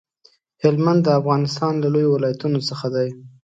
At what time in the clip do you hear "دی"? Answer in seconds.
2.95-3.09